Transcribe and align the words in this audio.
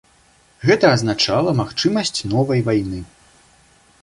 Гэта 0.69 0.85
азначала 0.95 1.53
магчымасць 1.61 2.23
новай 2.33 2.59
вайны. 2.71 3.05